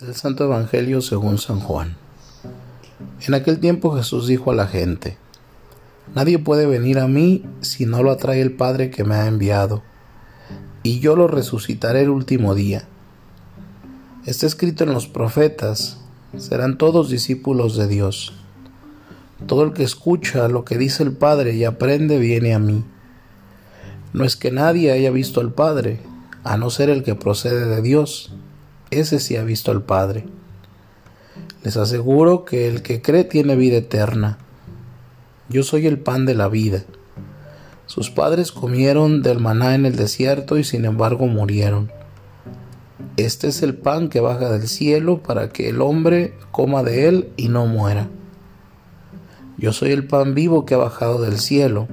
[0.00, 1.96] Del Santo Evangelio según San Juan.
[3.24, 5.18] En aquel tiempo Jesús dijo a la gente,
[6.16, 9.84] Nadie puede venir a mí si no lo atrae el Padre que me ha enviado,
[10.82, 12.88] y yo lo resucitaré el último día.
[14.26, 16.00] Está escrito en los profetas,
[16.38, 18.32] serán todos discípulos de Dios.
[19.46, 22.82] Todo el que escucha lo que dice el Padre y aprende viene a mí.
[24.12, 26.00] No es que nadie haya visto al Padre,
[26.42, 28.32] a no ser el que procede de Dios,
[29.00, 30.24] ese sí ha visto al Padre.
[31.62, 34.38] Les aseguro que el que cree tiene vida eterna.
[35.48, 36.84] Yo soy el pan de la vida.
[37.86, 41.90] Sus padres comieron del maná en el desierto y sin embargo murieron.
[43.16, 47.28] Este es el pan que baja del cielo para que el hombre coma de él
[47.36, 48.08] y no muera.
[49.56, 51.88] Yo soy el pan vivo que ha bajado del cielo.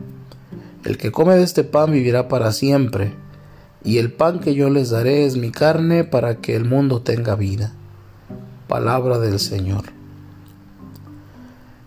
[0.84, 3.14] El que come de este pan vivirá para siempre
[3.84, 7.36] y el pan que yo les daré es mi carne para que el mundo tenga
[7.36, 7.74] vida.
[8.68, 9.86] Palabra del Señor.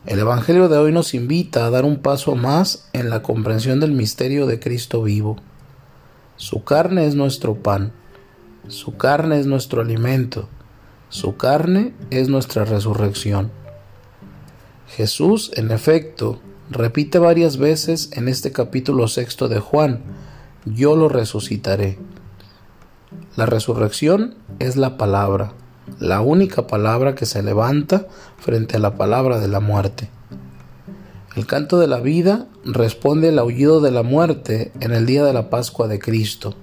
[0.07, 3.93] El Evangelio de hoy nos invita a dar un paso más en la comprensión del
[3.93, 5.37] misterio de Cristo vivo.
[6.37, 7.93] Su carne es nuestro pan,
[8.69, 10.49] su carne es nuestro alimento,
[11.09, 13.51] su carne es nuestra resurrección.
[14.89, 20.03] Jesús, en efecto, repite varias veces en este capítulo sexto de Juan,
[20.65, 21.99] yo lo resucitaré.
[23.37, 25.53] La resurrección es la palabra,
[25.99, 28.07] la única palabra que se levanta
[28.39, 30.09] frente a la palabra de la muerte.
[31.37, 35.33] El canto de la vida responde al aullido de la muerte en el día de
[35.33, 36.55] la Pascua de Cristo.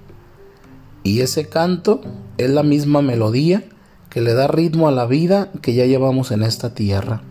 [1.02, 2.00] Y ese canto
[2.38, 3.64] es la misma melodía
[4.08, 7.22] que le da ritmo a la vida que ya llevamos en esta tierra.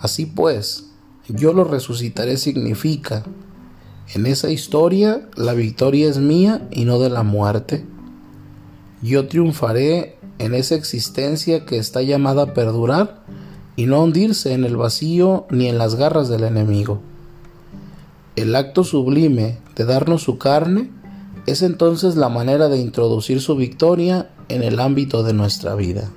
[0.00, 0.90] Así pues,
[1.28, 3.24] yo lo resucitaré significa
[4.14, 7.84] en esa historia la victoria es mía y no de la muerte.
[9.02, 13.24] Yo triunfaré en esa existencia que está llamada a perdurar
[13.74, 17.00] y no hundirse en el vacío ni en las garras del enemigo.
[18.36, 20.90] El acto sublime de darnos su carne
[21.46, 26.10] es entonces la manera de introducir su victoria en el ámbito de nuestra vida.